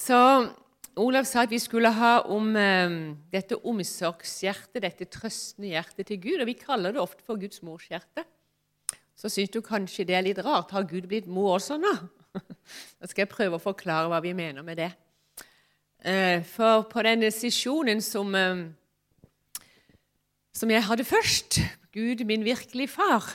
[0.00, 0.16] Så
[1.00, 2.94] Olav sa at vi skulle ha om eh,
[3.32, 6.40] dette omsorgshjertet, dette trøstende hjertet til Gud.
[6.40, 8.24] Og vi kaller det ofte for Guds morshjerte.
[9.16, 10.72] Så syns du kanskje det er litt rart.
[10.72, 11.94] Har Gud blitt mor også nå?
[13.00, 14.90] Da skal jeg prøve å forklare hva vi mener med det.
[16.06, 18.62] Eh, for på denne sesjonen som, eh,
[20.54, 21.58] som jeg hadde først,
[21.92, 23.26] Gud min virkelige far,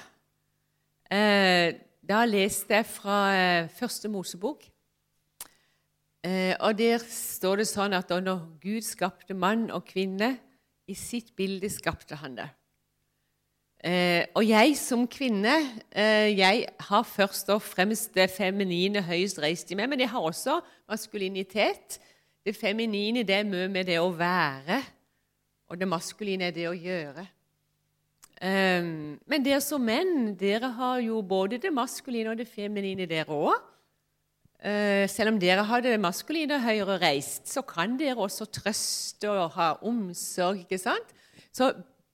[1.11, 1.75] eh,
[2.05, 4.63] da leste jeg fra Første Mosebok.
[6.25, 10.39] Og Der står det sånn at når Gud skapte mann og kvinne,
[10.85, 12.47] i sitt bilde skapte han det.
[14.33, 15.53] Og jeg som kvinne
[15.93, 20.59] jeg har først og fremst det feminine høyest reist i meg, men jeg har også
[20.89, 21.99] maskulinitet.
[22.45, 24.81] Det feminine det er mye med det å være,
[25.69, 27.25] og det maskuline er det å gjøre.
[28.41, 33.71] Men dere som menn dere har jo både det maskuline og det feminine, dere òg.
[34.65, 39.51] Eh, selv om dere har det maskuline høyere reist, så kan dere også trøste og
[39.53, 40.63] ha omsorg.
[40.63, 41.11] ikke sant?
[41.53, 41.69] Så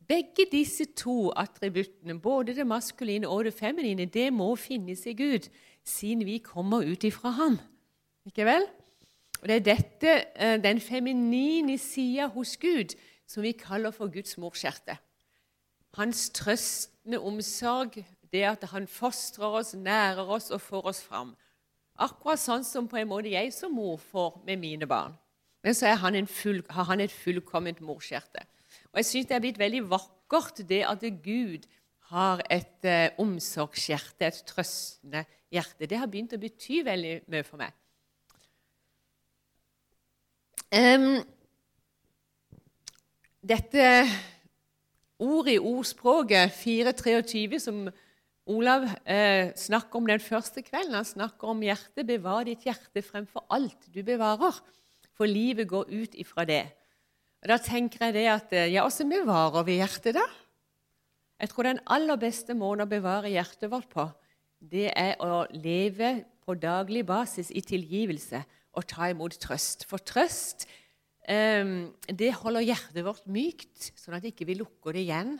[0.08, 5.48] begge disse to attributtene, både det maskuline og det feminine, det må finnes i Gud,
[5.86, 7.60] siden vi kommer ut ifra ham.
[8.26, 8.68] Ikke vel?
[9.42, 12.96] Og Det er dette, eh, den feminine sida hos Gud
[13.28, 14.98] som vi kaller for Guds morskjerte.
[15.96, 21.36] Hans trøstende omsorg, det at han fostrer oss, nærer oss og får oss fram.
[22.02, 25.14] Akkurat sånn som på en måte jeg som mor får med mine barn.
[25.62, 28.42] Men så han full, har han et fullkomment morskjerte.
[28.92, 31.68] Og Jeg syns det er blitt veldig vakkert det at Gud
[32.12, 35.88] har et eh, omsorgshjerte, et trøstende hjerte.
[35.88, 37.78] Det har begynt å bety veldig mye for meg.
[40.72, 41.20] Um,
[43.44, 43.86] dette
[45.20, 47.82] ordet i ordspråket 423 som
[48.50, 52.08] Olav eh, snakker om den første kvelden, han snakker om hjertet.
[52.08, 54.56] Bevar ditt hjerte fremfor alt du bevarer,
[55.14, 56.64] for livet går ut ifra det.
[57.42, 60.26] Og Da tenker jeg det at eh, Ja, åssen bevarer vi hjertet, da?
[61.42, 64.06] Jeg tror den aller beste måten å bevare hjertet vårt på,
[64.62, 68.44] det er å leve på daglig basis i tilgivelse
[68.78, 69.88] og ta imot trøst.
[69.90, 70.68] For trøst
[71.30, 75.38] eh, det holder hjertet vårt mykt, sånn at vi ikke lukker det igjen.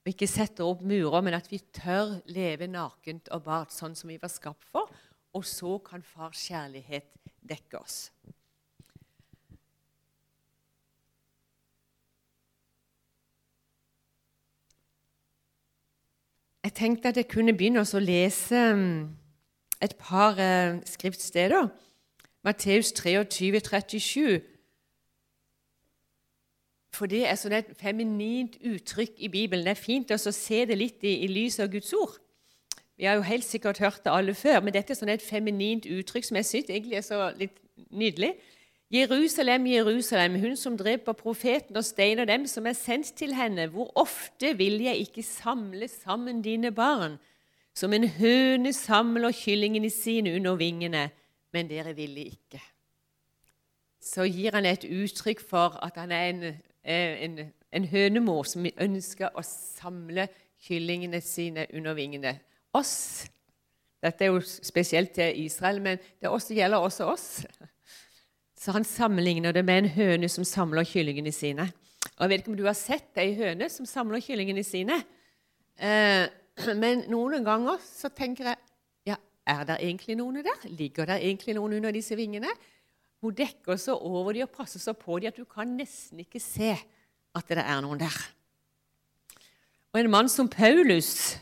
[0.00, 4.08] Og ikke setter opp murer, men at vi tør leve nakent og bart sånn som
[4.08, 4.88] vi var skapt for.
[5.36, 7.10] Og så kan fars kjærlighet
[7.46, 7.98] dekke oss.
[16.64, 18.58] Jeg tenkte at jeg kunne begynne å lese
[19.80, 21.70] et par eh, skriftsteder.
[22.44, 24.40] Matteus 23, 37.
[26.90, 29.64] For det er sånn et feminint uttrykk i Bibelen.
[29.66, 32.16] Det er fint å se det litt i, i lys av Guds ord.
[33.00, 35.86] Vi har jo helt sikkert hørt det alle før, men dette er sånn et feminint
[35.88, 37.56] uttrykk som jeg syns egentlig er så litt
[37.88, 38.34] nydelig.
[38.90, 43.68] Jerusalem, Jerusalem, hun som dreper profeten og steiner dem som er sendt til henne.
[43.70, 47.16] Hvor ofte vil jeg ikke samle sammen dine barn,
[47.72, 51.08] som en høne samler kyllingene sine under vingene?
[51.52, 52.60] men dere ville ikke.
[54.00, 56.44] Så gir han et uttrykk for at han er en,
[56.84, 57.38] en,
[57.72, 60.28] en hønemor som ønsker å samle
[60.60, 62.36] kyllingene sine under vingene.
[62.76, 63.26] Oss.
[64.00, 67.28] Dette er jo spesielt til Israel, men det også gjelder også oss.
[68.60, 71.68] Så han sammenligner det med en høne som samler kyllingene sine.
[72.16, 74.98] Og Jeg vet ikke om du har sett ei høne som samler kyllingene sine.
[75.80, 76.26] Eh,
[76.82, 78.60] men noen ganger så tenker jeg
[79.08, 79.16] ja,
[79.48, 80.68] er det egentlig noen der?
[80.68, 82.52] Ligger det egentlig noen under disse vingene?
[83.20, 86.40] Hun dekker så over dem og passer så på dem at du kan nesten ikke
[86.40, 86.72] se
[87.36, 88.16] at det er noen der.
[89.92, 91.36] Og en mann som Paulus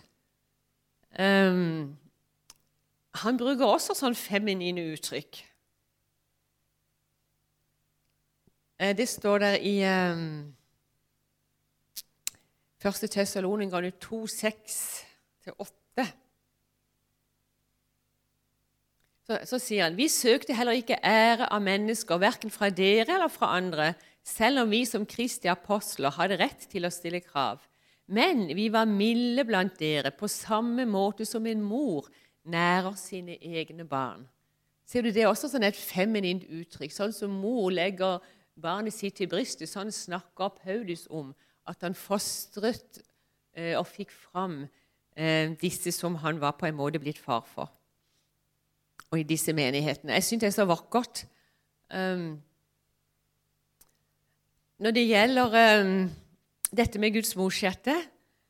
[1.18, 1.96] um,
[3.22, 5.40] Han bruker også sånn feminine uttrykk.
[8.78, 9.74] Eh, det står der i
[10.12, 10.54] um,
[12.78, 13.10] 1.
[13.10, 14.26] Tessalonika 2,
[19.28, 23.28] Så, så, sier han vi søkte heller ikke ære av mennesker, verken fra dere eller
[23.28, 23.90] fra andre,
[24.24, 27.60] selv om vi som Kristi apostler hadde rett til å stille krav.
[28.08, 32.08] Men vi var milde blant dere, på samme måte som en mor
[32.48, 34.24] nærer sine egne barn.
[34.88, 36.94] Ser du, Det er også sånn et feminint uttrykk.
[36.94, 38.24] Sånn som mor legger
[38.56, 41.34] barnet sitt til brystet, sånn snakker Paulus om
[41.68, 43.02] at han fostret
[43.52, 44.62] eh, og fikk fram
[45.12, 47.68] eh, disse som han var på en måte blitt far for
[49.10, 50.16] og i disse menighetene.
[50.18, 51.24] Jeg syns det er så vakkert.
[51.92, 52.36] Um,
[54.78, 55.94] når det gjelder um,
[56.76, 57.96] dette med Guds morshjerte,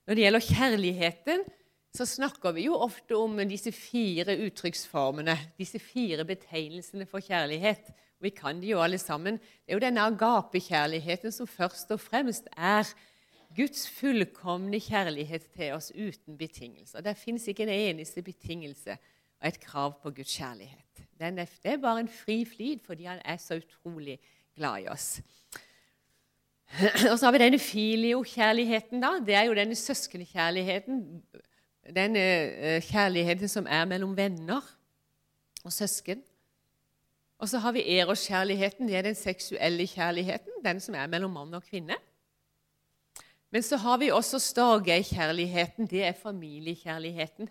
[0.07, 1.47] når det gjelder kjærligheten,
[1.95, 7.91] så snakker vi jo ofte om disse fire uttrykksformene, disse fire betegnelsene for kjærlighet.
[8.21, 9.39] Vi kan de jo alle sammen.
[9.39, 12.89] Det er jo denne agapekjærligheten som først og fremst er
[13.57, 17.01] Guds fullkomne kjærlighet til oss uten betingelser.
[17.01, 18.99] Det fins ikke en eneste betingelse
[19.41, 20.85] og et krav på Guds kjærlighet.
[21.21, 24.19] Er, det er bare en fri flid fordi han er så utrolig
[24.57, 25.21] glad i oss.
[27.11, 29.01] Og så har vi denne filio-kjærligheten.
[29.03, 29.15] da.
[29.27, 31.23] Det er jo denne søskenkjærligheten
[31.95, 34.65] denne eh, kjærligheten som er mellom venner
[35.65, 36.23] og søsken.
[37.39, 38.89] Og så har vi eros-kjærligheten.
[38.89, 41.97] Det er den seksuelle kjærligheten, den som er mellom mann og kvinne.
[43.51, 45.87] Men så har vi også storgei-kjærligheten.
[45.87, 47.49] Det er familiekjærligheten.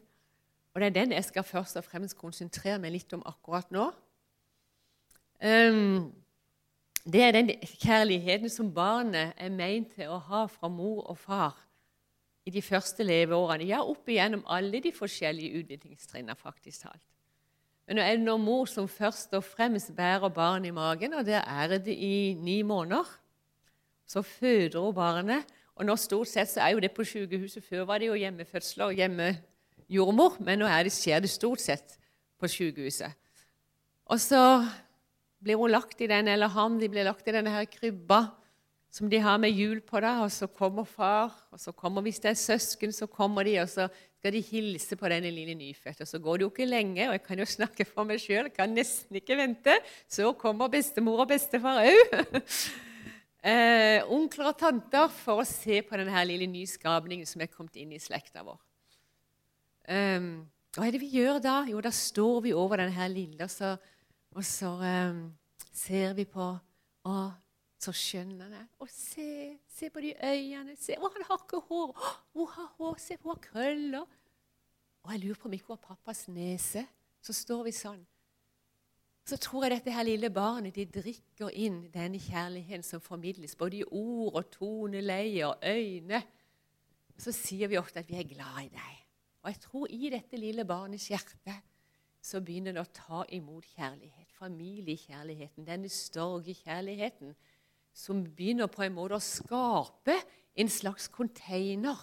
[0.78, 3.88] Og det er den jeg skal først og fremst konsentrere meg litt om akkurat nå.
[5.42, 6.12] Um,
[7.02, 7.50] det er den
[7.82, 11.58] kjærligheten som barnet er meint til å ha fra mor og far
[12.46, 13.66] i de første leveårene.
[13.66, 17.10] Ja, opp igjennom alle de forskjellige utviklingstrinnene, faktisk talt.
[17.90, 21.26] Men nå er det når mor som først og fremst bærer barn i magen, og
[21.26, 23.10] der er det i ni måneder.
[24.06, 25.58] Så føder hun barnet.
[25.74, 27.66] Og nå stort sett så er jo det på sykehuset.
[27.66, 29.02] Før var det jo hjemmefødsler og
[29.88, 31.98] hjemmejordmor, men nå det, skjer det stort sett
[32.40, 33.16] på sykehuset.
[34.08, 34.42] Og så
[35.44, 38.28] blir hun lagt i den, eller han de blir lagt i denne her krybba
[38.98, 40.00] som de har med hjul på.
[40.00, 43.60] da, og Så kommer far, og så kommer hvis det er søsken, så kommer de,
[43.60, 43.88] og så
[44.18, 46.06] skal de hilse på denne lille nyfødte.
[46.06, 48.74] Så går det jo ikke lenge, og jeg kan jo snakke for meg sjøl, kan
[48.74, 49.76] nesten ikke vente.
[50.10, 52.16] Så kommer bestemor og bestefar òg.
[53.52, 57.94] eh, onkler og tanter for å se på denne lille nyskapningen som er kommet inn
[57.94, 58.67] i slekta vår.
[59.88, 60.32] Um,
[60.76, 61.62] hva er det vi gjør da?
[61.70, 63.74] Jo, da står vi over denne her lille, og så,
[64.36, 65.22] og så um,
[65.72, 66.50] ser vi på
[67.08, 67.16] å,
[67.80, 68.68] så skjønn han er.
[68.84, 70.76] Og se, se på de øynene.
[70.80, 71.96] Se, å, han har ikke hår.
[71.96, 73.00] Å, hun har hår.
[73.02, 74.20] Se, hun har krøller.
[75.06, 76.84] Og jeg lurer på om ikke hun har pappas nese.
[77.24, 78.04] Så står vi sånn.
[79.28, 83.82] Så tror jeg dette her lille barnet de drikker inn denne kjærligheten som formidles, både
[83.82, 86.22] i ord og toneleie og øyne.
[87.20, 89.07] Så sier vi ofte at vi er glad i deg.
[89.44, 91.56] Og jeg tror i dette lille barnets hjerte
[92.28, 94.32] så begynner det å ta imot kjærlighet.
[94.38, 97.36] Familiekjærligheten, denne storgekjærligheten
[97.98, 100.18] som begynner på en måte å skape
[100.58, 101.98] en slags container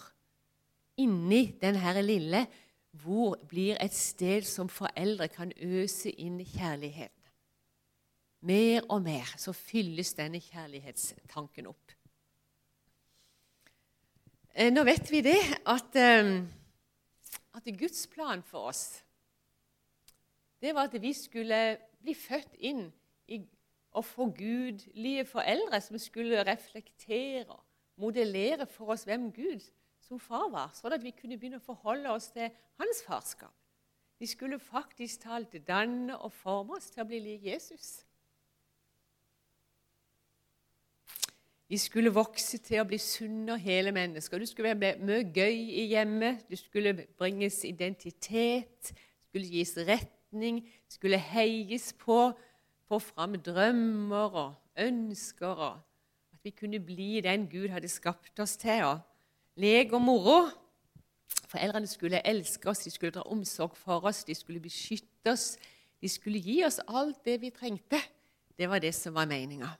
[0.99, 2.45] inni denne lille,
[2.95, 7.11] hvor blir et sted som foreldre kan øse inn kjærlighet.
[8.45, 11.95] Mer og mer så fylles denne kjærlighetstanken opp.
[14.55, 16.43] Eh, nå vet vi det at, eh,
[17.55, 18.85] at Guds plan for oss
[20.61, 22.87] det var at vi skulle bli født inn
[23.27, 23.41] i
[23.95, 27.55] og få gudelige foreldre som skulle reflektere,
[27.95, 29.63] modellere for oss hvem Gud
[30.03, 33.53] som far var, sånn at vi kunne begynne å forholde oss til hans farskap.
[34.19, 38.04] Vi skulle faktisk talt danne og forme oss til å bli lik Jesus.
[41.69, 44.37] De skulle vokse til å bli sunne og hele mennesker.
[44.37, 46.43] Du skulle være mye gøy i hjemmet.
[46.49, 52.19] Du skulle bringes identitet, det skulle gis retning, det skulle heies på
[52.85, 55.79] få fram drømmer og ønsker, og
[56.33, 58.83] at vi kunne bli den Gud hadde skapt oss til.
[58.83, 58.99] og
[59.57, 60.49] Lek og moro.
[61.49, 65.55] Foreldrene skulle elske oss, de skulle dra omsorg for oss, de skulle beskytte oss.
[66.01, 68.01] De skulle gi oss alt det vi trengte.
[68.57, 69.71] Det var det som var meninga.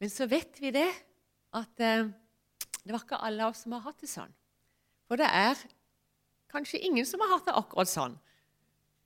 [0.00, 0.88] Men så vet vi det
[1.56, 2.08] at eh,
[2.80, 4.32] det var ikke alle av oss som har hatt det sånn.
[5.06, 5.60] For det er
[6.50, 8.18] kanskje ingen som har hatt det akkurat sånn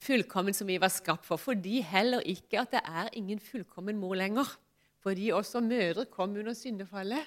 [0.04, 1.40] fullkommen som vi var skapt for.
[1.40, 4.48] Fordi heller ikke at det er ingen fullkommen mor lenger.
[5.04, 7.26] Fordi også mødre kom under syndefallet.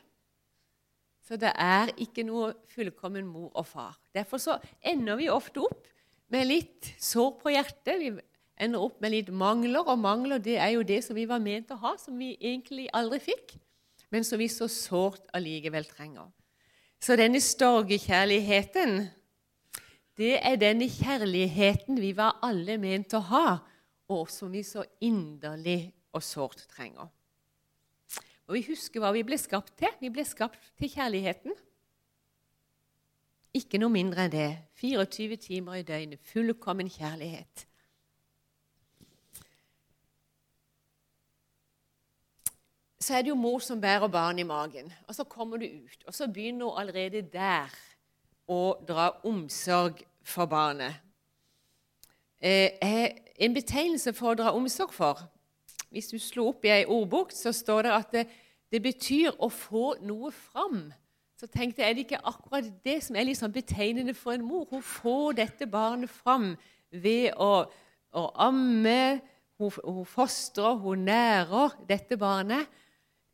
[1.28, 3.98] Så det er ikke noe fullkommen mor og far.
[4.16, 5.90] Derfor så ender vi ofte opp
[6.32, 8.00] med litt sår på hjertet.
[8.00, 8.14] Vi
[8.60, 11.72] ender opp med litt mangler, og mangler det er jo det som vi var ment
[11.74, 13.58] å ha, som vi egentlig aldri fikk,
[14.14, 16.32] men som vi så sårt allikevel trenger.
[17.00, 19.06] Så denne storgekjærligheten
[20.18, 23.48] det er denne kjærligheten vi var alle ment å ha,
[24.10, 27.12] og som vi så inderlig og sårt trenger.
[28.48, 29.92] Og Vi husker hva vi ble skapt til.
[30.00, 31.54] Vi ble skapt til kjærligheten.
[33.60, 34.52] Ikke noe mindre enn det.
[34.80, 36.24] 24 timer i døgnet.
[36.32, 37.66] Fullkommen kjærlighet.
[43.00, 44.94] Så er det jo mor som bærer barn i magen.
[45.08, 47.74] Og så kommer du ut, og så begynner hun allerede der
[48.48, 50.96] å dra omsorg for barnet.
[52.42, 52.70] Eh,
[53.40, 55.26] en betegnelse for å dra omsorg for
[55.90, 58.24] Hvis du slår opp i ei ordbok, så står det at det,
[58.72, 60.90] det betyr å få noe fram
[61.38, 64.66] så tenkte jeg er det ikke akkurat det som er sånn betegnende for en mor.
[64.72, 66.56] Hun får dette barnet fram
[66.90, 67.68] ved å,
[68.18, 69.20] å amme,
[69.62, 72.66] hun, hun, fostrer, hun nærer dette barnet.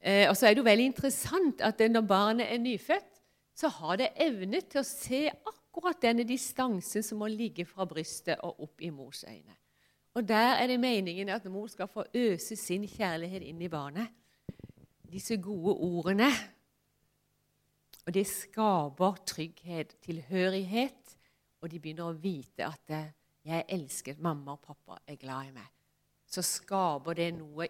[0.03, 3.09] Eh, og så er det jo veldig interessant at når barnet er nyfødt,
[3.55, 8.41] så har det evne til å se akkurat denne distansen som må ligge fra brystet
[8.43, 9.55] og opp i mors øyne.
[10.13, 14.11] Og der er det meningen at mor skal få øse sin kjærlighet inn i barnet.
[15.09, 16.29] Disse gode ordene
[18.03, 21.17] og det skaper trygghet, tilhørighet,
[21.61, 23.11] og de begynner å vite at eh,
[23.43, 25.71] 'jeg elsker mamma og pappa er glad i meg'.
[26.27, 27.67] Så skaper det noe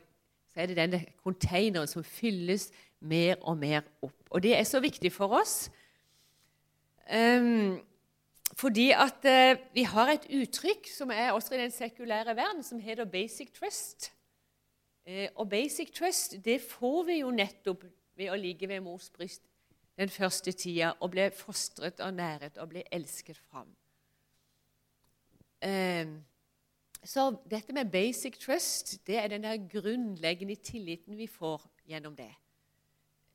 [0.53, 2.69] Så er det denne containeren som fylles
[2.99, 4.19] mer og mer opp.
[4.29, 5.71] Og det er så viktig for oss.
[7.09, 7.79] Um,
[8.53, 12.79] fordi at uh, vi har et uttrykk som er også i den sekulære verden, som
[12.79, 14.11] heter 'basic trust'.
[15.07, 17.83] Uh, og basic trust det får vi jo nettopp
[18.15, 19.41] ved å ligge ved mors bryst
[19.97, 23.69] den første tida og bli fostret og næret og bli elsket fram.
[25.61, 26.07] Eh,
[27.05, 32.31] så dette med basic trust det er den der grunnleggende tilliten vi får gjennom det.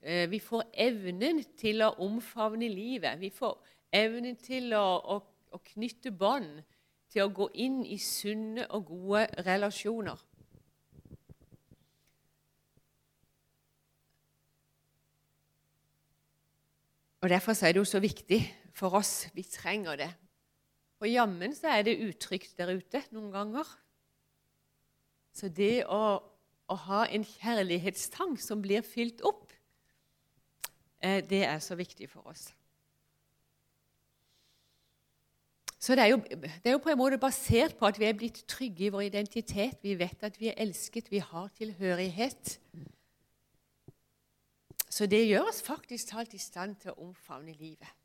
[0.00, 3.20] Eh, vi får evnen til å omfavne livet.
[3.20, 3.58] Vi får
[3.92, 5.18] evnen til å, å,
[5.52, 6.62] å knytte bånd,
[7.08, 10.24] til å gå inn i sunne og gode relasjoner.
[17.18, 18.38] Og Derfor er det jo så viktig
[18.74, 19.28] for oss.
[19.34, 20.12] Vi trenger det.
[20.98, 23.68] Og jammen så er det utrygt der ute noen ganger.
[25.34, 26.18] Så det å,
[26.66, 29.52] å ha en kjærlighetstang som blir fylt opp,
[30.98, 32.48] eh, det er så viktig for oss.
[35.78, 38.16] Så det er, jo, det er, jo, på en måte basert på at vi er
[38.18, 39.78] blitt trygge i vår identitet.
[39.86, 42.58] Vi vet at vi er elsket, vi har tilhørighet.
[44.90, 47.97] Så det gjør oss faktisk talt i stand til å omfavne livet.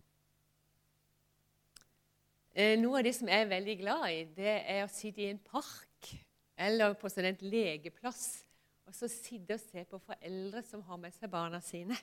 [2.54, 5.32] Eh, noe av det som jeg er veldig glad i, det er å sitte i
[5.32, 6.10] en park
[6.62, 8.44] eller på sånn legeplass
[8.86, 11.98] og så sitte og se på foreldre som har med seg barna sine.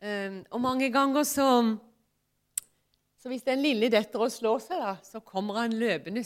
[0.00, 1.48] Um, og mange ganger så
[3.20, 6.20] Så hvis den lille detter å slå seg, da, så kommer han løpende.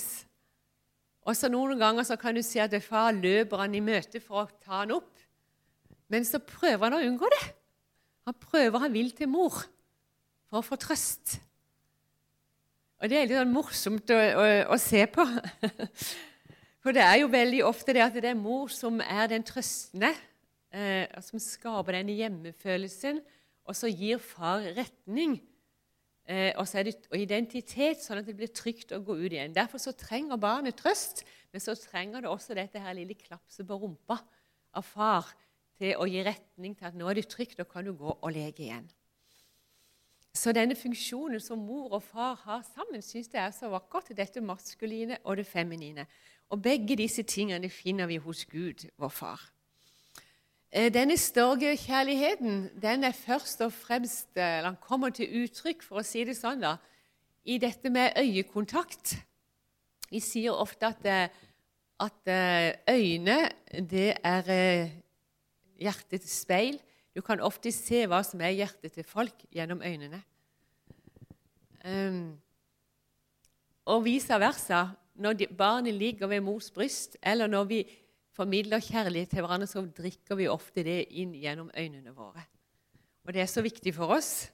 [1.23, 4.42] Og så noen ganger så kan du si at far løper han i møte for
[4.42, 5.12] å ta han opp.
[6.11, 7.44] Men så prøver han å unngå det.
[8.26, 9.61] Han prøver, han vil til mor
[10.50, 11.38] for å få trøst.
[12.99, 15.23] Og det er litt sånn morsomt å, å, å, se på.
[16.83, 20.11] For det er jo veldig ofte det at det er mor som er den trøstende,
[20.75, 23.21] eh, som skaper den hjemmefølelsen,
[23.69, 25.37] og så gir far retning
[26.26, 29.55] eh, og, det, og, identitet, sånn at det blir trygt å gå ut igjen.
[29.55, 33.78] Derfor så trenger barnet trøst, men så trenger det også dette her lille klapset på
[33.78, 34.19] rumpa
[34.75, 35.31] av far
[35.78, 38.33] til å gi retning til at nå er det trygt, og kan du gå og
[38.35, 38.88] leke igjen.
[40.38, 44.12] Så denne funksjonen som mor og far har sammen, syns jeg er så vakkert.
[44.14, 46.04] Dette maskuline og det feminine.
[46.54, 49.42] Og begge disse tingene finner vi hos Gud, vår far.
[50.71, 56.07] Eh, denne storgekjærligheten den er først og fremst eller den kommer til uttrykk for å
[56.07, 56.76] si det sånn da,
[57.45, 59.16] i dette med øyekontakt.
[60.12, 61.28] Vi sier ofte at, eh,
[61.99, 62.35] at
[62.95, 63.40] øyne
[63.90, 64.92] det er
[65.83, 66.78] hjertets speil.
[67.18, 70.20] Du kan ofte se hva som er hjertet til folk, gjennom øynene.
[71.82, 72.37] Um,
[73.90, 74.84] og vice versa.
[75.18, 77.80] Når barnet ligger ved mors bryst, eller når vi
[78.30, 82.44] formidler kjærlighet til hverandre, så drikker vi ofte det inn gjennom øynene våre.
[83.26, 84.52] Og det er så viktig for oss.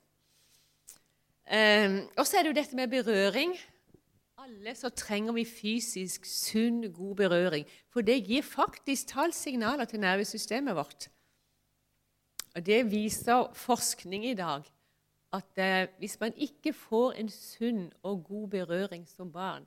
[1.44, 3.52] Um, og så er det jo dette med berøring.
[4.40, 7.68] Alle så trenger vi fysisk sunn, god berøring.
[7.92, 11.10] For det gir faktisk tallsignaler til nervesystemet vårt.
[12.54, 14.62] Og Det viser forskning i dag.
[15.34, 19.66] At eh, hvis man ikke får en sunn og god berøring som barn,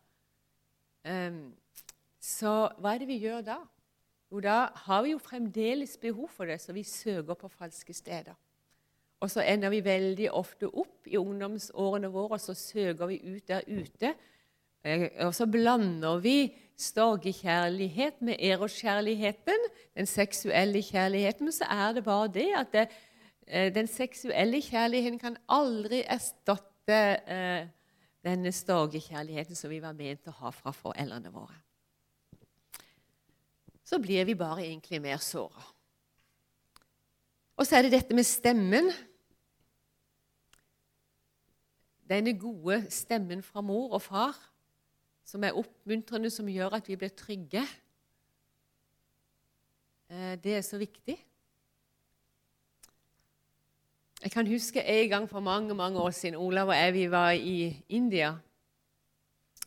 [1.04, 1.34] eh,
[2.20, 3.58] så hva er det vi gjør da?
[4.32, 8.36] Jo, da har vi jo fremdeles behov for det, så vi søker på falske steder.
[9.20, 13.48] Og så ender vi veldig ofte opp i ungdomsårene våre, og så søker vi ut
[13.48, 14.14] der ute.
[14.84, 16.38] Eh, og så blander vi
[16.78, 21.46] storgekjærlighet med eroskjærligheten, den seksuelle kjærligheten.
[21.46, 22.88] Men så er det bare det at det,
[23.48, 27.68] eh, den seksuelle kjærligheten kan aldri erstatte eh,
[28.24, 31.56] denne storgekjærligheten som vi var ment å ha fra foreldrene våre.
[33.88, 35.64] Så blir vi bare egentlig mer såra.
[37.58, 38.92] Og så er det dette med stemmen.
[42.08, 44.38] Denne gode stemmen fra mor og far
[45.28, 47.64] som er oppmuntrende, som gjør at vi blir trygge.
[50.08, 51.18] Eh, det er så viktig.
[54.24, 57.32] Jeg kan huske en gang for mange mange år siden Olav og jeg vi var
[57.32, 58.38] i India.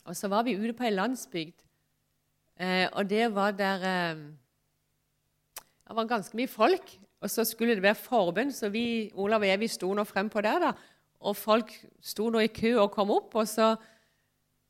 [0.05, 1.61] Og Så var vi ute på ei landsbygd,
[2.61, 4.17] eh, og det var der eh,
[5.89, 6.99] Det var ganske mye folk.
[7.21, 10.41] Og så skulle det være forbønn, så vi, Olav og jeg vi sto nå frempå
[10.41, 10.59] der.
[10.59, 10.73] da,
[11.21, 13.35] Og folk sto nå i kø og kom opp.
[13.35, 13.77] og så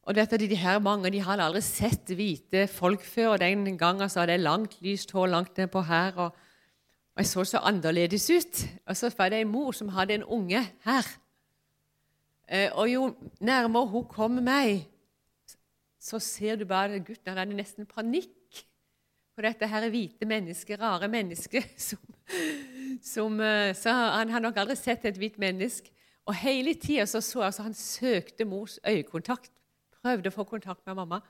[0.09, 3.35] og dette, de her Mange de hadde aldri sett hvite folk før.
[3.35, 6.17] og Den gangen så hadde jeg langt, lyst hår langt nedpå her.
[6.17, 6.31] Og,
[7.15, 8.63] og jeg så så annerledes ut.
[8.87, 11.11] Og så var det en mor som hadde en unge her.
[12.49, 14.89] Eh, og jo nærmere hun kom meg,
[16.01, 18.65] så ser du bare gutten han hadde nesten panikk
[19.37, 21.77] på dette her hvite mennesket, rare mennesket.
[21.91, 21.99] Som,
[23.03, 25.91] som, eh, så han har nok aldri sett et hvitt menneske.
[26.29, 29.51] Og hele tida så, så altså, han søkte mors øyekontakt
[30.05, 31.21] prøvde å få kontakt med mamma.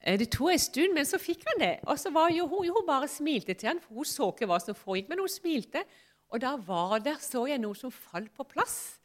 [0.00, 1.74] Eh, det tok en stund, men så fikk han det.
[1.88, 4.60] Og så var jo hun, hun bare smilte til han, for hun så ikke hva
[4.62, 5.84] som foregikk, men hun smilte.
[6.30, 9.00] Og da var der, så jeg noe som falt på plass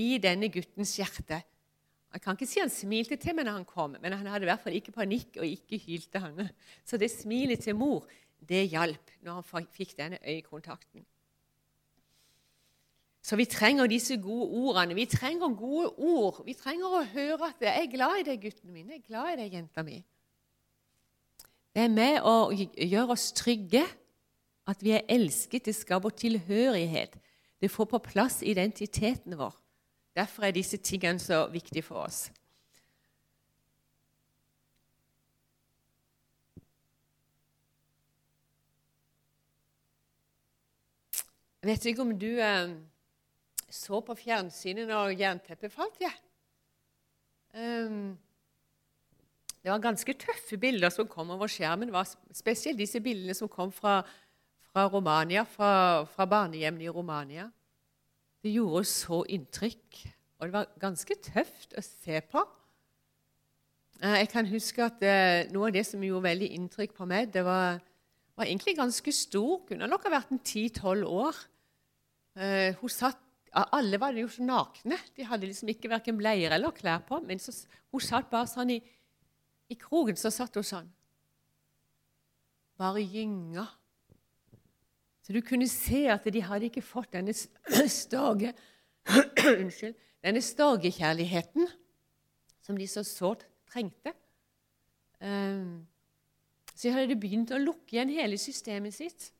[0.00, 1.42] i denne guttens hjerte.
[2.10, 4.50] Jeg kan ikke si han smilte til meg når han kom, men han hadde i
[4.50, 6.22] hvert fall ikke panikk og ikke hylte.
[6.22, 6.50] han.
[6.88, 8.06] Så det smilet til mor,
[8.40, 11.04] det hjalp når han fikk denne øyekontakten.
[13.22, 14.94] Så vi trenger disse gode ordene.
[14.94, 16.42] Vi trenger gode ord.
[16.46, 19.32] Vi trenger å høre at 'jeg er glad i deg, gutten min', 'jeg er glad
[19.32, 20.04] i deg, jenta mi'.
[21.74, 23.84] Det er med å gjøre oss trygge,
[24.66, 25.64] at vi er elsket.
[25.64, 27.16] Det skaper tilhørighet.
[27.60, 29.54] Det får på plass identiteten vår.
[30.16, 32.30] Derfor er disse tingene så viktige for oss.
[41.62, 42.70] Jeg vet ikke om du eh,
[43.70, 46.00] så på fjernsynet når jernteppet falt.
[46.02, 46.12] Ja.
[47.54, 48.18] Um,
[49.60, 51.92] det var ganske tøffe bilder som kom over skjermen.
[52.32, 54.00] Spesielt disse bildene som kom fra,
[54.70, 57.50] fra Romania, fra, fra barnehjemmene i Romania.
[58.40, 60.00] Det gjorde så inntrykk,
[60.38, 62.44] og det var ganske tøft å se på.
[64.00, 67.28] Eh, jeg kan huske at uh, Noe av det som gjorde veldig inntrykk på meg,
[67.34, 67.82] det var,
[68.32, 69.58] var egentlig ganske stor.
[69.68, 71.42] Kunne nok ha vært en ti-tolv år.
[72.40, 74.98] Uh, hun satt alle var jo så nakne.
[75.16, 77.18] De hadde liksom ikke verken bleier eller klær på.
[77.26, 77.54] Men så,
[77.90, 78.78] hun satt bare sånn i,
[79.70, 80.90] i krogen så satt hun sånn.
[82.80, 83.66] Bare gynga.
[85.26, 88.54] Så du kunne se at de hadde ikke fått denne storge,
[89.62, 89.98] Unnskyld.
[90.20, 91.68] Denne storgekjærligheten
[92.60, 94.12] som de så sårt trengte.
[95.20, 95.86] Um,
[96.74, 99.30] så hadde de begynt å lukke igjen hele systemet sitt.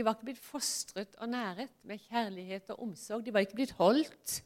[0.00, 3.20] De var ikke blitt fostret og næret med kjærlighet og omsorg.
[3.20, 4.38] De var ikke blitt holdt.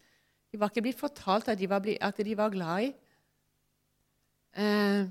[0.51, 2.89] De var ikke blitt fortalt at de var, at de var glad i.
[4.59, 5.05] Eh,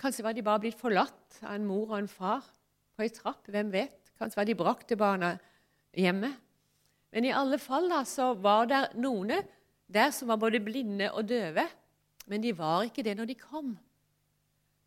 [0.00, 2.46] kanskje var de bare blitt forlatt av en mor og en far
[2.96, 3.50] på ei trapp.
[3.52, 3.98] Hvem vet?
[4.16, 5.34] Kanskje var de brakt til barna
[5.92, 6.32] hjemme.
[7.12, 9.34] Men i alle fall da, så var det noen
[9.92, 11.66] der som var både blinde og døve.
[12.32, 13.76] Men de var ikke det når de kom.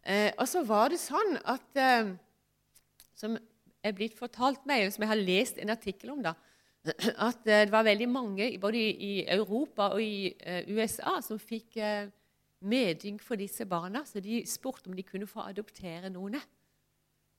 [0.01, 2.09] Eh, og så var det sånn at eh,
[3.13, 3.37] som
[3.83, 6.35] er blitt fortalt meg, eller som jeg har lest en artikkel om, da,
[7.29, 11.77] at eh, det var veldig mange både i Europa og i eh, USA som fikk
[11.77, 12.11] eh,
[12.59, 14.05] medynk for disse barna.
[14.07, 16.39] Så de spurte om de kunne få adoptere noen.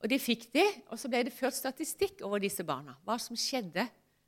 [0.00, 2.96] Og det fikk de, og så ble det ført statistikk over disse barna.
[3.04, 3.84] Hva som skjedde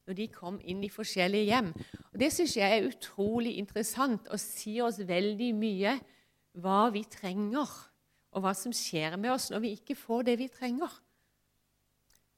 [0.09, 1.71] når de kom inn i forskjellige hjem.
[2.11, 5.95] Og Det syns jeg er utrolig interessant og sier oss veldig mye
[6.61, 7.71] hva vi trenger,
[8.33, 10.91] og hva som skjer med oss når vi ikke får det vi trenger.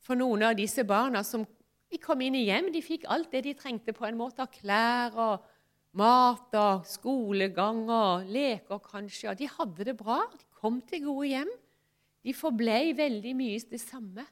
[0.05, 1.47] For noen av disse barna som
[1.91, 4.53] de kom inn i hjem, de fikk alt det de trengte på en måte av
[4.53, 5.45] klær og
[5.97, 9.31] mat og skolegang og leker kanskje.
[9.31, 10.21] Og de hadde det bra.
[10.35, 11.53] De kom til gode hjem.
[12.25, 14.27] De forblei veldig mye det samme.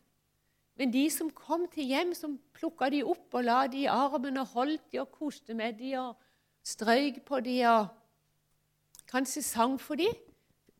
[0.80, 4.40] Men de som kom til hjem, som plukka de opp og la de i armen
[4.40, 6.16] og holdt de og koste med de og
[6.66, 7.90] strøyk på de og
[9.12, 10.08] kanskje sang for de,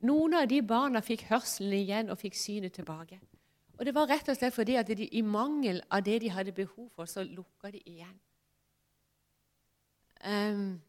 [0.02, 3.20] Noen av de barna fikk hørselen igjen og fikk synet tilbake.
[3.78, 6.54] Og det var rett og slett fordi at de, i mangel av det de hadde
[6.54, 8.16] behov for, så lukka de igjen.
[10.22, 10.80] Um,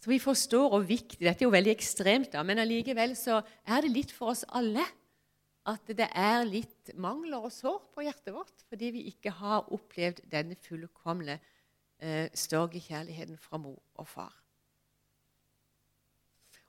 [0.00, 3.84] så vi forstår hvor viktig Dette er jo veldig ekstremt, da, men allikevel så er
[3.84, 4.84] det litt for oss alle
[5.68, 10.24] at det er litt mangler og sår på hjertet vårt fordi vi ikke har opplevd
[10.32, 11.36] denne fullkomne
[12.02, 14.41] eh, kjærligheten fra mor og far.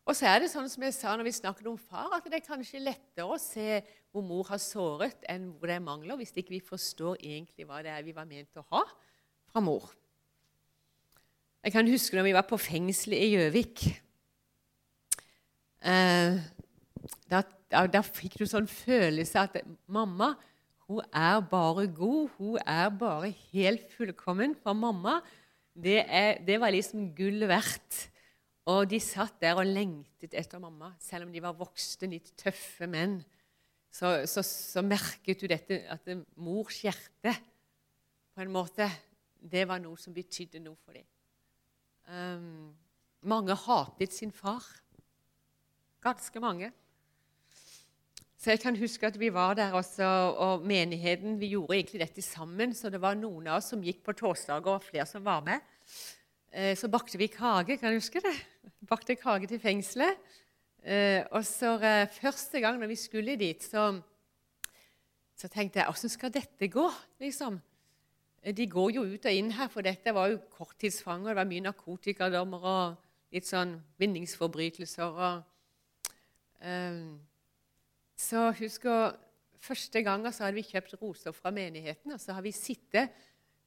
[0.03, 2.41] Og så er det sånn som jeg sa når vi snakket om far, at det
[2.41, 3.79] er kanskje lettere å se
[4.11, 7.79] hvor mor har såret, enn hvor det er mangler, hvis ikke vi forstår egentlig hva
[7.85, 8.83] det er vi var ment å ha
[9.53, 9.87] fra mor.
[11.63, 13.85] Jeg kan huske når vi var på fengselet i Gjøvik.
[15.83, 16.41] Eh,
[17.31, 17.39] da,
[17.71, 20.33] da, da, fikk du sånn følelse at mamma
[20.89, 22.33] hun er bare god.
[22.35, 24.57] Hun er bare helt fullkommen.
[24.59, 25.21] For mamma,
[25.71, 28.09] det, er, det var liksom gull verdt.
[28.71, 32.88] Og de satt der og lengtet etter mamma, selv om de var voksne, litt tøffe
[32.88, 33.17] menn.
[33.93, 36.08] Så, så, så merket hun dette, at
[36.39, 37.34] mors hjerte
[38.34, 38.88] på en måte,
[39.43, 41.06] det var noe som betydde noe for dem.
[42.08, 42.71] Um,
[43.28, 44.63] mange hatet sin far.
[46.04, 46.71] Ganske mange.
[48.43, 50.04] Så jeg kan huske at vi var der også,
[50.36, 54.02] og menigheten Vi gjorde egentlig dette sammen, så det var noen av oss som gikk
[54.04, 55.63] på torsdager, og flere som var med.
[56.53, 58.33] Eh, så bakte vi kake, kan du huske det?
[58.85, 60.19] Bakte kake til fengselet.
[60.85, 63.87] Eh, og så eh, Første gang når vi skulle dit, så,
[65.33, 66.85] så tenkte jeg åssen skal dette gå?
[67.23, 67.57] liksom?
[68.43, 71.31] De går jo ut og inn her, for dette var jo korttidsfanger.
[71.31, 75.21] Det var mye narkotikadommer og litt sånn vinningsforbrytelser.
[75.29, 75.49] og...
[76.63, 77.19] Um,
[78.15, 79.17] så husker
[79.63, 83.13] Første gangen så hadde vi kjøpt roser fra menigheten, og så har vi sittet,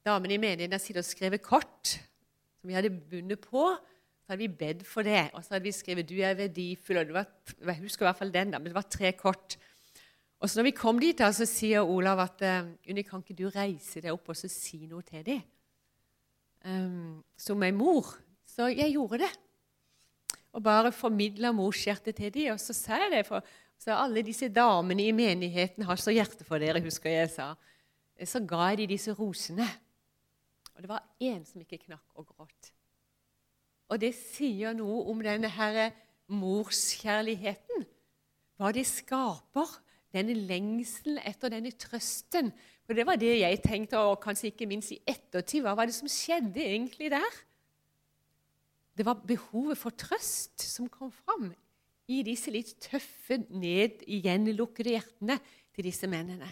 [0.05, 1.95] damene i menigheten har sittet og skrevet kort
[2.67, 3.63] som vi hadde bundet på.
[4.27, 6.99] Så hadde vi bedt for det, og så hadde vi skrevet 'Du er verdifull'.
[6.99, 7.25] og det var,
[7.65, 9.57] Jeg husker i hvert fall den, da, men det var tre kort.
[10.39, 13.33] Og så når vi kom dit, da, så sier Olav at uh, Unni, kan ikke
[13.43, 15.41] du reise deg opp og så si noe til dem?
[16.65, 18.17] Um, som ei mor.
[18.45, 19.31] Så jeg gjorde det.
[20.51, 22.51] Og bare formidla morshjertet til dem.
[22.51, 23.41] Og så sa jeg det, for
[23.79, 27.55] så alle disse damene i menigheten har så hjerte for dere, husker jeg sa.
[28.25, 29.67] Så ga jeg de disse rosene.
[30.77, 32.71] Og det var én som ikke knakk og gråt.
[33.89, 35.89] Og det sier noe om denne her
[36.29, 37.87] morskjærligheten.
[38.57, 39.71] Hva det skaper.
[40.15, 42.53] Denne lengselen etter denne trøsten.
[42.85, 45.65] For Det var det jeg tenkte, og kanskje ikke minst i ettertid.
[45.65, 47.41] Hva var det som skjedde egentlig der?
[48.97, 51.51] Det var behovet for trøst som kom fram
[52.07, 55.37] i disse litt tøffe, ned igjenlukkede hjertene
[55.75, 56.47] til disse mennene.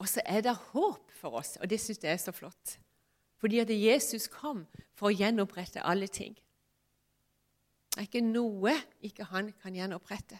[0.00, 2.78] Og så er det håp for oss, og det syns jeg er så flott.
[3.40, 4.64] Fordi at Jesus kom
[4.96, 6.34] for å gjenopprette alle ting.
[7.90, 10.38] Det er ikke noe ikke han kan gjenopprette.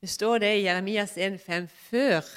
[0.00, 2.28] Det står det i Jeremias 1,5.: Før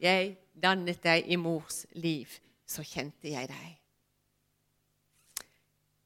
[0.00, 2.30] jeg dannet deg i mors liv,
[2.66, 3.72] så kjente jeg deg.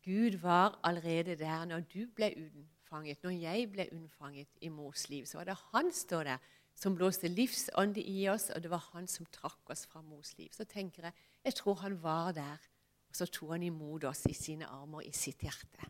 [0.04, 5.26] Gud var allerede der når du ble unnfanget, når jeg ble unnfanget i mors liv.
[5.26, 6.38] Så var det han står der,
[6.80, 10.48] som blåste livsånde i oss, og det var han som trakk oss fra mors liv.
[10.56, 11.12] Så tenker jeg
[11.44, 12.60] jeg tror han var der,
[13.08, 15.88] og så tok han imot oss i sine armer, i sitt hjerte.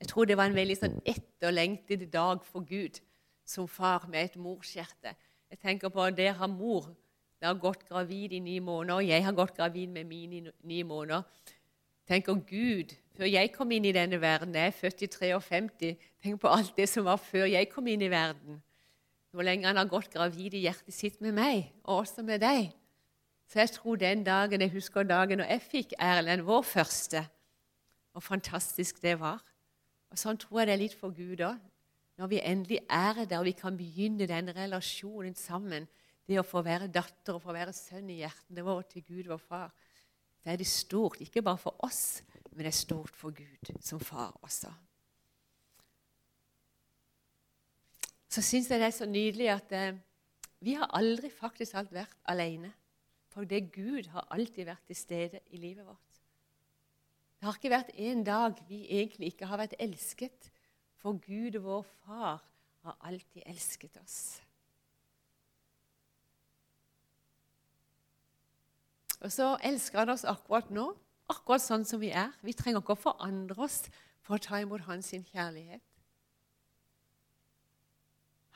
[0.00, 3.00] Jeg tror det var en veldig sånn etterlengtet dag for Gud
[3.46, 5.12] som far med et morshjerte.
[5.50, 6.88] Jeg tenker på der har mor
[7.40, 10.52] jeg har gått gravid i ni måneder, og jeg har gått gravid med mine i
[10.62, 11.22] ni måneder.
[12.08, 15.96] Tenk om Gud, før jeg kom inn i denne verden Jeg er født i 53.
[16.22, 18.62] Tenk på alt det som var før jeg kom inn i verden.
[19.36, 22.70] Hvor lenge han har gått gravid i hjertet sitt med meg, og også med deg.
[23.52, 27.20] Så jeg tror den dagen, jeg husker dagen når jeg fikk Erlend, vår første,
[28.16, 29.42] og fantastisk det var.
[30.08, 31.60] Og Sånn tror jeg det er litt for Gud òg.
[32.16, 35.84] Når vi endelig er der og vi kan begynne den relasjonen sammen,
[36.24, 39.42] det å få være datter og få være sønn i hjertene våre til Gud, vår
[39.44, 39.68] far,
[40.40, 41.20] så er det stort.
[41.20, 42.22] Ikke bare for oss,
[42.54, 44.72] men det er stort for Gud som far også.
[48.36, 49.94] Så syns jeg det er så nydelig at eh,
[50.60, 52.68] vi har aldri faktisk alt vært alene.
[53.32, 56.20] For det Gud har alltid vært til stede i livet vårt.
[57.40, 60.50] Det har ikke vært en dag vi egentlig ikke har vært elsket,
[61.00, 62.44] for Gud vår Far
[62.84, 64.20] har alltid elsket oss.
[69.24, 70.90] Og så elsker han oss akkurat nå,
[71.32, 72.36] akkurat sånn som vi er.
[72.44, 73.86] Vi trenger ikke å forandre oss
[74.20, 75.95] for å ta imot hans kjærlighet.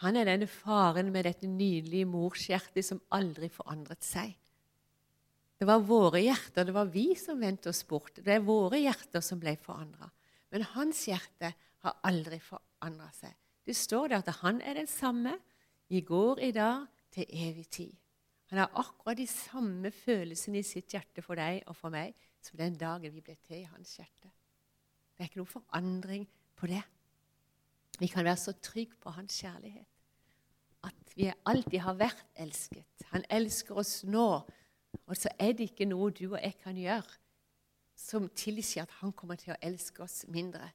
[0.01, 4.33] Han er denne faren med dette nydelige morshjertet som aldri forandret seg.
[5.61, 8.17] Det var våre hjerter, det var vi som vendte oss bort.
[8.17, 10.09] Det er våre hjerter som ble forandra.
[10.51, 11.53] Men hans hjerte
[11.85, 13.35] har aldri forandra seg.
[13.69, 15.35] Det står der at han er den samme
[15.93, 17.93] i går, i dag, til evig tid.
[18.51, 22.57] Han har akkurat de samme følelsene i sitt hjerte for deg og for meg som
[22.59, 24.33] den dagen vi ble til i hans hjerte.
[25.13, 26.83] Det er ikke noen forandring på det.
[28.01, 29.90] Vi kan være så trygge på hans kjærlighet.
[30.87, 33.05] At vi alltid har vært elsket.
[33.13, 34.29] Han elsker oss nå.
[35.07, 37.19] Og så er det ikke noe du og jeg kan gjøre
[38.01, 40.71] som tilsier at han kommer til å elske oss mindre.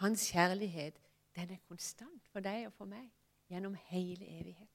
[0.00, 0.98] Hans kjærlighet
[1.36, 3.06] den er konstant for deg og for meg
[3.50, 4.68] gjennom hele evigheten.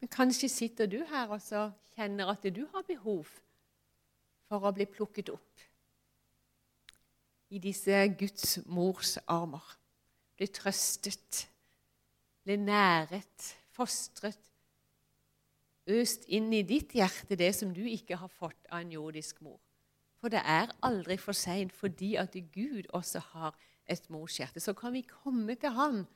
[0.00, 1.42] Men kanskje sitter du her og
[1.96, 3.30] kjenner at du har behov
[4.48, 5.67] for å bli plukket opp
[7.50, 9.64] i disse Guds mors armer.
[10.36, 11.48] Bli trøstet,
[12.44, 14.38] bli næret, fostret,
[15.88, 19.58] øst inn i ditt hjerte det som du ikke har fått av en jordisk mor.
[20.20, 23.56] For det er aldri for seint, fordi at Gud også har
[23.88, 24.60] et morshjerte.
[24.60, 26.06] Så kan vi komme til Han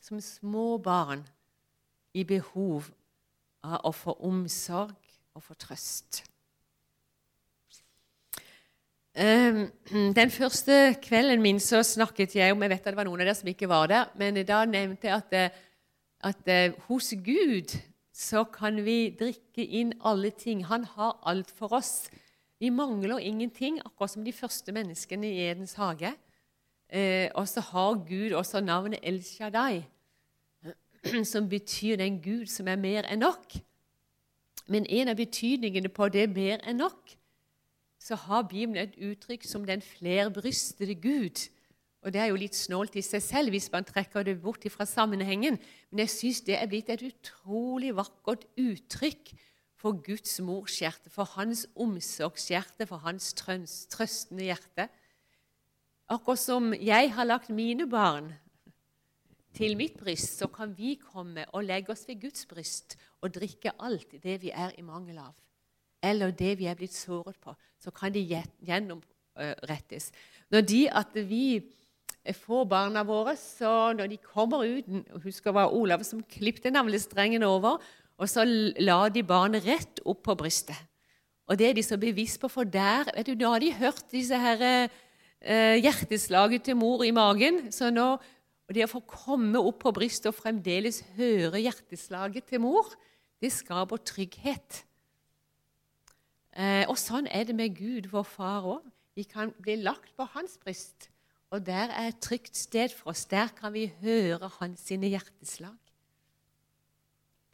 [0.00, 1.24] som små barn
[2.14, 2.90] i behov
[3.62, 4.96] av å få omsorg
[5.34, 6.22] og få trøst.
[9.18, 9.72] Ehm,
[10.14, 13.26] den første kvelden min så snakket jeg om Jeg vet at det var noen av
[13.26, 15.56] dere som ikke var der, men da nevnte jeg at, eh,
[16.22, 17.74] at eh, hos Gud
[18.14, 20.62] så kan vi drikke inn alle ting.
[20.66, 22.10] Han har alt for oss.
[22.60, 26.14] Vi mangler ingenting, akkurat som de første menneskene i Edens hage.
[26.88, 29.82] Eh, og så har Gud også navnet El Shaddai,
[31.32, 33.58] som betyr den Gud som er mer enn nok.
[34.68, 37.17] Men en av betydningene på det mer enn nok
[37.98, 41.48] så har Bibelen et uttrykk som den flerbrystede Gud.
[42.02, 44.86] Og Det er jo litt snålt i seg selv hvis man trekker det bort fra
[44.86, 45.58] sammenhengen.
[45.90, 49.34] Men jeg syns det er blitt et utrolig vakkert uttrykk
[49.78, 54.88] for Guds mors hjerte, for hans omsorgshjerte, for hans trøstende hjerte.
[56.08, 58.32] Akkurat som jeg har lagt mine barn
[59.54, 63.74] til mitt bryst, så kan vi komme og legge oss ved Guds bryst og drikke
[63.78, 65.47] alt det vi er i mangel av
[66.02, 70.10] eller det vi er blitt såret på, så kan de gjennomrettes.
[70.50, 71.60] Når de at vi
[72.34, 74.88] får barna våre, så når de kommer ut
[75.22, 77.78] Husker det var Olav som klippet navlestrengen over,
[78.18, 80.76] og så la de barnet rett opp på brystet.
[81.48, 84.10] Og det er de så bevisst på, for der vet du, Nå har de hørt
[84.12, 84.90] disse her,
[85.40, 87.72] eh, hjerteslaget til mor i magen.
[87.72, 88.18] så nå,
[88.68, 92.84] og Det å få komme opp på brystet og fremdeles høre hjerteslaget til mor,
[93.40, 94.84] det skaper trygghet.
[96.58, 98.86] Eh, og sånn er det med Gud, vår far òg.
[99.14, 101.08] Vi kan bli lagt på hans bryst,
[101.54, 103.24] og der er et trygt sted for oss.
[103.30, 105.78] Der kan vi høre hans sine hjerteslag.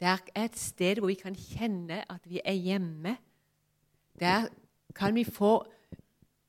[0.01, 3.15] Der er et sted hvor vi kan kjenne at vi er hjemme.
[4.19, 4.49] Der
[4.95, 5.63] kan vi få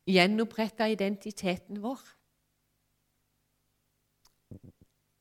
[0.06, 2.00] gjenoppretta identiteten vår.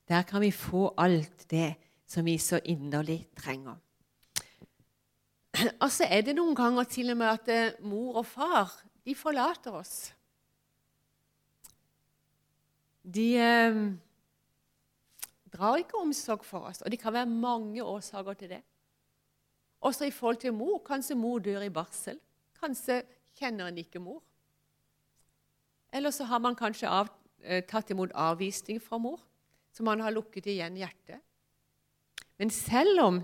[0.07, 1.75] Der kan vi få alt det
[2.07, 3.75] som vi så inderlig trenger.
[5.83, 8.73] Og så er det noen ganger til og med at eh, mor og far
[9.05, 9.95] de forlater oss.
[13.05, 13.81] De eh,
[15.53, 18.61] drar ikke omsorg for oss, og det kan være mange årsaker til det.
[19.85, 20.79] Også i forhold til mor.
[20.85, 22.17] Kanskje mor dør i barsel.
[22.57, 23.03] Kanskje
[23.37, 24.23] kjenner en ikke mor.
[25.93, 27.11] Eller så har man kanskje av,
[27.43, 29.19] eh, tatt imot avvisning fra mor,
[29.71, 31.21] så man har lukket igjen hjertet.
[32.39, 33.21] Men selv om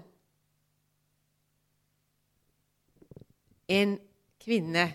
[3.71, 3.95] En
[4.41, 4.85] kvinne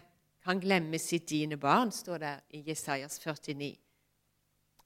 [0.44, 3.72] kan glemme sitt dine barn, står det i Jesajas 49,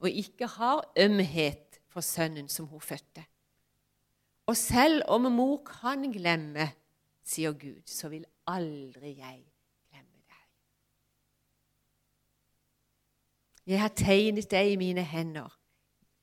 [0.01, 3.25] og ikke har ømhet for sønnen som hun fødte.
[4.47, 6.71] Og selv om mor kan glemme,
[7.23, 9.43] sier Gud, så vil aldri jeg
[9.91, 10.47] glemme deg.
[13.67, 15.51] Jeg har tegnet deg i mine hender,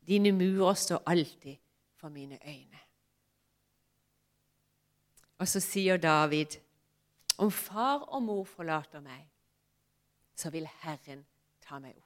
[0.08, 1.56] dine murer står alltid
[1.96, 2.82] for mine øyne.
[5.38, 6.58] Og så sier David
[7.38, 9.26] om far og mor forlater meg,
[10.38, 11.24] så vil Herren
[11.62, 12.04] ta meg opp.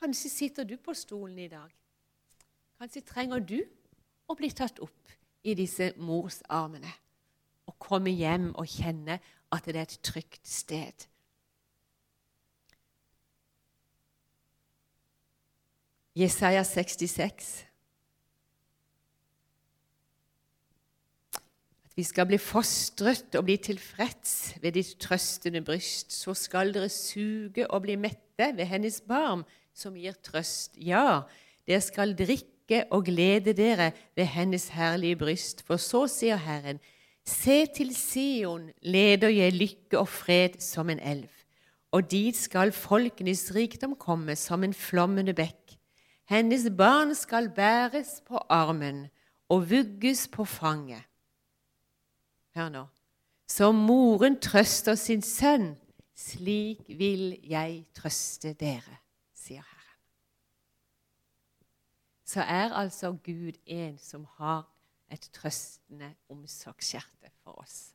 [0.00, 1.70] Kanskje sitter du på stolen i dag.
[2.78, 3.60] Kanskje trenger du
[4.28, 6.90] å bli tatt opp i disse mors armene
[7.68, 9.18] og komme hjem og kjenne
[9.54, 11.06] at det er et trygt sted.
[16.14, 17.64] Jesaja 66.
[21.94, 26.10] vi skal bli fostret og bli tilfreds ved ditt trøstende bryst.
[26.12, 30.74] Så skal dere suge og bli mette ved hennes barm, som gir trøst.
[30.74, 31.22] Ja,
[31.66, 35.62] dere skal drikke og glede dere ved hennes herlige bryst.
[35.62, 36.82] For så sier Herren,
[37.24, 41.30] se til Sion leder jeg lykke og fred som en elv.
[41.94, 45.78] Og dit skal folkenes rikdom komme som en flommende bekk.
[46.26, 49.06] Hennes barn skal bæres på armen
[49.48, 51.04] og vugges på fanget.
[52.54, 52.84] Hør nå.
[53.50, 55.74] Som moren trøster sin sønn,
[56.14, 59.00] slik vil jeg trøste dere,
[59.36, 59.98] sier Herren.
[62.24, 64.64] Så er altså Gud en som har
[65.12, 67.93] et trøstende omsorgshjerte for oss.